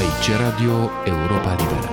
[0.00, 1.88] Aici Radio Europa Liberă.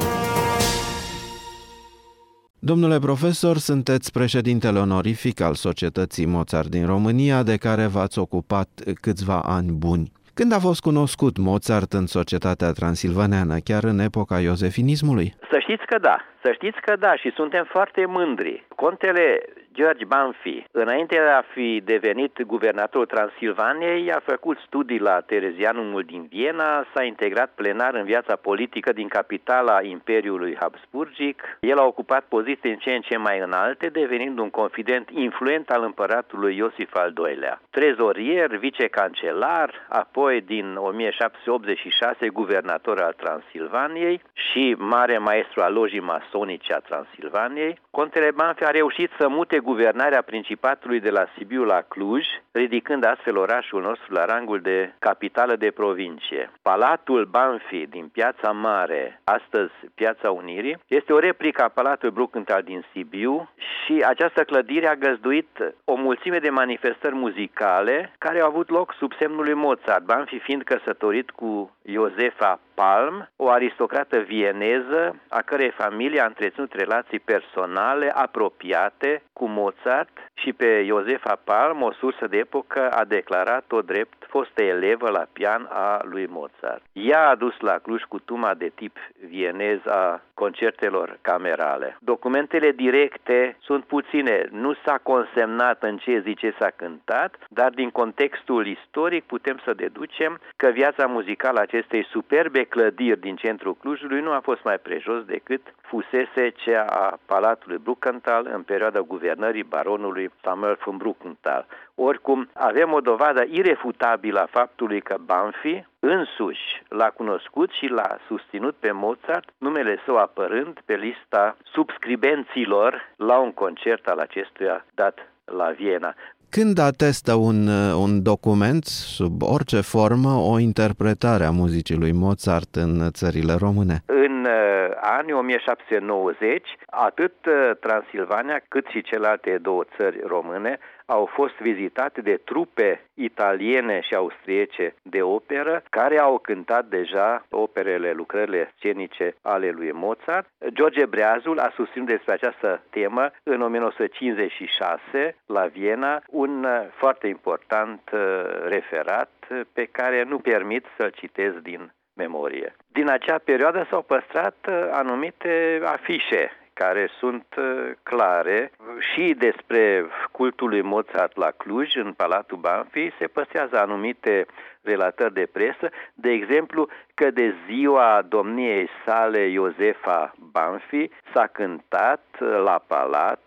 [2.59, 8.69] Domnule profesor, sunteți președintele onorific al Societății Mozart din România, de care v-ați ocupat
[9.01, 10.11] câțiva ani buni.
[10.33, 15.33] Când a fost cunoscut Mozart în societatea transilvaneană, chiar în epoca iosefinismului?
[15.51, 18.65] Să știți că da, să știți că da și suntem foarte mândri.
[18.75, 19.41] Contele
[19.73, 26.27] George Banfi, înainte de a fi devenit guvernatorul Transilvaniei, a făcut studii la Terezianumul din
[26.29, 31.57] Viena, s-a integrat plenar în viața politică din capitala Imperiului Habsburgic.
[31.59, 35.83] El a ocupat poziții în ce în ce mai înalte, devenind un confident influent al
[35.83, 37.61] împăratului Iosif al II-lea.
[37.69, 45.99] Trezorier, vicecancelar, apoi din 1786 guvernator al Transilvaniei și mare maestru al lojii
[46.33, 47.79] masonice a Transilvaniei.
[47.89, 53.37] Contele Banfi a reușit să mute guvernarea Principatului de la Sibiu la Cluj, ridicând astfel
[53.37, 56.51] orașul nostru la rangul de capitală de provincie.
[56.61, 62.85] Palatul Banfi din Piața Mare, astăzi Piața Unirii, este o replică a Palatului Bruckenthal din
[62.91, 68.93] Sibiu și această clădire a găzduit o mulțime de manifestări muzicale care au avut loc
[68.97, 75.71] sub semnul lui Mozart, Banfi fiind căsătorit cu Josefa Palm, o aristocrată vieneză a cărei
[75.71, 82.37] familie a întreținut relații personale apropiate cu Mozart și pe Josefa Palm, o sursă de
[82.37, 86.83] epocă, a declarat-o drept fostă elevă la pian a lui Mozart.
[86.93, 91.97] Ea a dus la Cluj cutuma de tip vienez a concertelor camerale.
[91.99, 97.89] Documentele directe sunt puține, nu s-a consemnat în ce zi ce s-a cântat, dar din
[97.89, 104.21] contextul istoric putem să deducem că viața muzicală a acestei superbe clădiri din centrul Clujului
[104.21, 110.31] nu a fost mai prejos decât fusese cea a Palatului Bruckenthal în perioada guvernării baronului
[110.43, 111.65] Samuel von Bruckenthal.
[111.95, 118.75] Oricum, avem o dovadă irefutabilă a faptului că Banfi însuși l-a cunoscut și l-a susținut
[118.75, 125.69] pe Mozart, numele său apărând pe lista subscribenților la un concert al acestuia dat la
[125.69, 126.15] Viena.
[126.57, 127.67] Când atestă un,
[128.05, 128.83] un document,
[129.17, 133.95] sub orice formă, o interpretare a muzicii lui Mozart în țările române?
[134.05, 134.87] În uh,
[135.17, 142.41] anii 1790, atât uh, Transilvania cât și celelalte două țări române au fost vizitate de
[142.43, 149.91] trupe italiene și austriece de operă care au cântat deja operele, lucrările scenice ale lui
[149.91, 150.47] Mozart.
[150.67, 158.01] George Breazul a susținut despre această temă în 1956 la Viena un uh, foarte important
[158.13, 158.19] uh,
[158.67, 159.31] referat
[159.73, 162.75] pe care nu permit să-l citez din memorie.
[162.87, 168.71] Din acea perioadă s-au păstrat uh, anumite afișe care sunt uh, clare
[169.13, 174.45] și despre cultul lui Mozart la Cluj, în Palatul Banfi, se păstrează anumite
[174.81, 182.83] relatări de presă, de exemplu că de ziua domniei sale Iosefa Banfi s-a cântat la
[182.87, 183.41] palat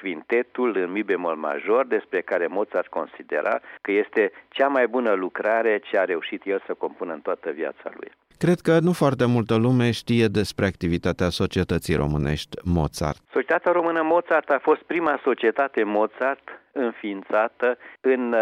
[0.00, 5.78] quintetul în mi bemol major, despre care Mozart considera că este cea mai bună lucrare
[5.78, 8.12] ce a reușit el să compună în toată viața lui.
[8.44, 13.18] Cred că nu foarte multă lume știe despre activitatea societății românești Mozart.
[13.32, 18.40] Societatea română Mozart a fost prima societate Mozart înființată în uh,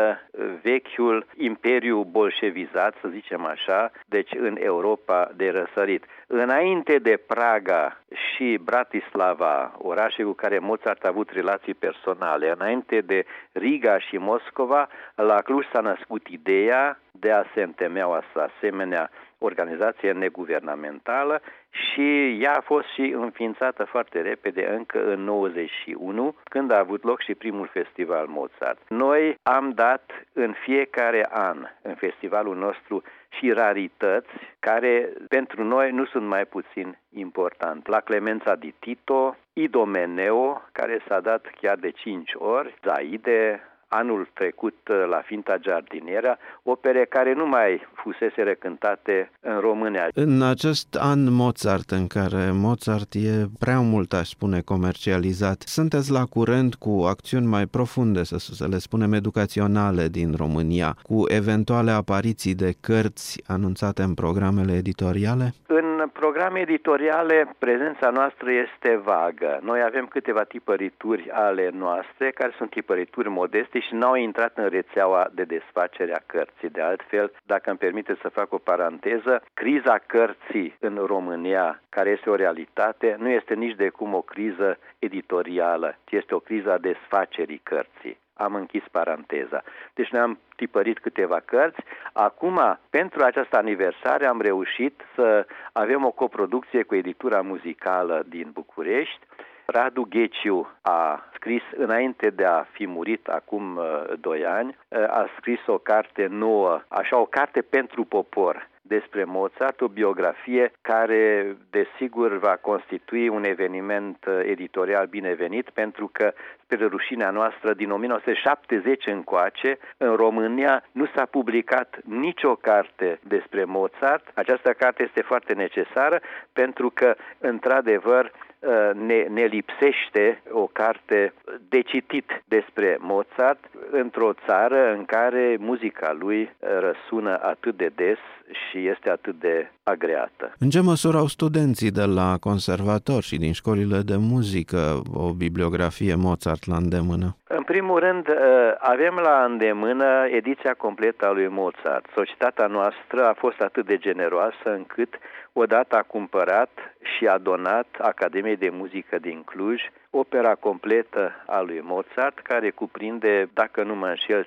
[0.62, 6.04] vechiul imperiu bolșevizat, să zicem așa, deci în Europa de răsărit.
[6.26, 13.24] Înainte de Praga și Bratislava, orașe cu care Mozart a avut relații personale, înainte de
[13.52, 20.12] Riga și Moscova, la Cluj s-a născut ideea de a se întemea o asemenea organizație
[20.12, 27.04] neguvernamentală și ea a fost și înființată foarte repede, încă în 91, când a avut
[27.04, 28.78] loc și primul festival Mozart.
[28.88, 36.04] Noi am dat în fiecare an în festivalul nostru și rarități care pentru noi nu
[36.04, 37.90] sunt mai puțin importante.
[37.90, 44.78] La Clemența di Tito, Idomeneo, care s-a dat chiar de 5 ori, Zaide, anul trecut
[44.88, 50.08] uh, la Finta Giardiniera, opere care nu mai fusese recântate în România.
[50.14, 56.24] În acest an Mozart, în care Mozart e prea mult, aș spune, comercializat, sunteți la
[56.24, 62.54] curent cu acțiuni mai profunde, să, să le spunem, educaționale din România, cu eventuale apariții
[62.54, 65.52] de cărți anunțate în programele editoriale?
[65.66, 69.60] În programe editoriale, prezența noastră este vagă.
[69.62, 75.28] Noi avem câteva tipărituri ale noastre, care sunt tipărituri modeste și n-au intrat în rețeaua
[75.32, 76.70] de desfacere a cărții.
[76.70, 82.30] De altfel, dacă îmi permite să fac o paranteză, criza cărții în România, care este
[82.30, 86.78] o realitate, nu este nici de cum o criză editorială, ci este o criză a
[86.78, 89.62] desfacerii cărții am închis paranteza.
[89.94, 91.80] Deci ne-am tipărit câteva cărți.
[92.12, 99.26] Acum, pentru această aniversare, am reușit să avem o coproducție cu editura muzicală din București.
[99.70, 103.84] Radu Gheciu a scris, înainte de a fi murit acum uh,
[104.20, 109.80] doi ani, uh, a scris o carte nouă, așa o carte pentru popor, despre Mozart,
[109.80, 116.32] o biografie care, desigur, va constitui un eveniment uh, editorial binevenit, pentru că,
[116.72, 124.30] spre rușinea noastră, din 1970 încoace, în România nu s-a publicat nicio carte despre Mozart.
[124.34, 126.20] Această carte este foarte necesară,
[126.52, 131.34] pentru că, într-adevăr, Uh, ne, ne lipsește o carte
[131.68, 138.18] de citit despre Mozart într-o țară în care muzica lui răsună atât de des
[138.52, 140.52] și este atât de agreată.
[140.58, 146.14] În ce măsură au studenții de la conservator și din școlile de muzică o bibliografie
[146.14, 147.36] Mozart la îndemână?
[147.48, 148.36] În primul rând, uh,
[148.78, 152.06] avem la îndemână ediția completă a lui Mozart.
[152.14, 155.18] Societatea noastră a fost atât de generoasă încât
[155.52, 156.70] odată a cumpărat
[157.00, 163.48] și a donat Academiei de Muzică din Cluj opera completă a lui Mozart, care cuprinde,
[163.54, 164.46] dacă nu mă înșel,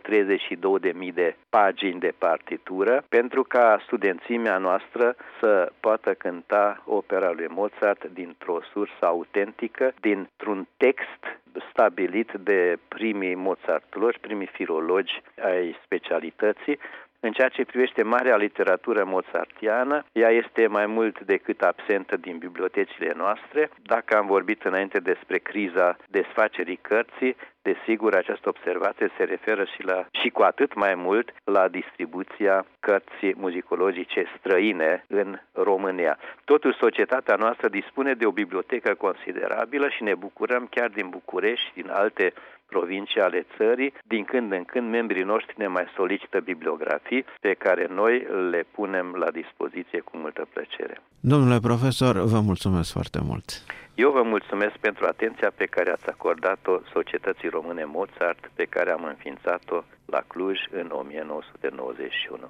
[1.08, 8.06] 32.000 de pagini de partitură, pentru ca studențimea noastră să poată cânta opera lui Mozart
[8.06, 16.80] dintr-o sursă autentică, dintr-un text stabilit de primii mozartologi, primii filologi ai specialității,
[17.26, 23.14] în ceea ce privește marea literatură mozartiană, ea este mai mult decât absentă din bibliotecile
[23.16, 23.70] noastre.
[23.84, 27.36] Dacă am vorbit înainte despre criza desfacerii cărții,
[27.70, 33.36] Desigur, această observație se referă și, la, și cu atât mai mult la distribuția cărții
[33.38, 36.18] muzicologice străine în România.
[36.46, 41.74] Totuși, societatea noastră dispune de o bibliotecă considerabilă și ne bucurăm chiar din București și
[41.74, 42.34] din alte
[42.74, 43.94] provincii ale țării.
[44.14, 49.16] Din când în când, membrii noștri ne mai solicită bibliografii pe care noi le punem
[49.24, 50.96] la dispoziție cu multă plăcere.
[51.20, 53.64] Domnule profesor, vă mulțumesc foarte mult!
[53.96, 59.04] Eu vă mulțumesc pentru atenția pe care ați acordat-o Societății Române Mozart, pe care am
[59.04, 62.50] înființat-o la Cluj în 1991.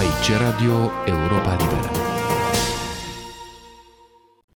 [0.00, 0.74] Aici Radio
[1.06, 2.13] Europa Liberă.